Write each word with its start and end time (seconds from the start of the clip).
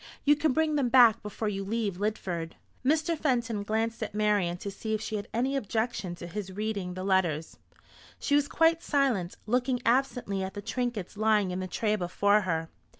You 0.25 0.35
can 0.35 0.51
bring 0.51 0.77
them 0.77 0.89
back 0.89 1.21
before 1.21 1.47
you 1.47 1.63
leave 1.63 1.99
Lidford." 1.99 2.55
Mr. 2.83 3.15
Fenton 3.15 3.61
glanced 3.61 4.01
at 4.01 4.15
Marian 4.15 4.57
to 4.57 4.71
see 4.71 4.95
if 4.95 4.99
she 5.01 5.15
had 5.15 5.27
any 5.31 5.55
objection 5.55 6.15
to 6.15 6.25
his 6.25 6.51
reading 6.51 6.95
the 6.95 7.03
letters. 7.03 7.59
She 8.17 8.33
was 8.33 8.47
quite 8.47 8.81
silent, 8.81 9.37
looking 9.45 9.79
absently 9.85 10.41
at 10.43 10.55
the 10.55 10.61
trinkets 10.63 11.17
lying 11.17 11.51
in 11.51 11.59
the 11.59 11.67
tray 11.67 11.95
before 11.95 12.41
her. 12.41 12.69